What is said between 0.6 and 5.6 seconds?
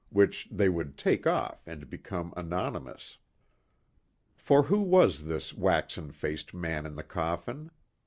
would take off and become anonymous. For who was this